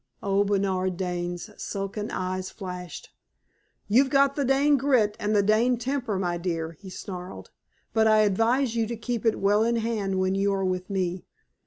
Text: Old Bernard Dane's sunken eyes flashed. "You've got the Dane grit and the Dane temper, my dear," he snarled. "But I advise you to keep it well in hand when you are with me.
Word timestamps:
Old 0.23 0.47
Bernard 0.47 0.97
Dane's 0.97 1.51
sunken 1.61 2.09
eyes 2.09 2.49
flashed. 2.49 3.11
"You've 3.87 4.09
got 4.09 4.35
the 4.35 4.43
Dane 4.43 4.75
grit 4.75 5.15
and 5.19 5.35
the 5.35 5.43
Dane 5.43 5.77
temper, 5.77 6.17
my 6.17 6.39
dear," 6.39 6.71
he 6.71 6.89
snarled. 6.89 7.51
"But 7.93 8.07
I 8.07 8.21
advise 8.21 8.75
you 8.75 8.87
to 8.87 8.97
keep 8.97 9.27
it 9.27 9.37
well 9.39 9.63
in 9.63 9.75
hand 9.75 10.17
when 10.17 10.33
you 10.33 10.53
are 10.55 10.65
with 10.65 10.89
me. 10.89 11.27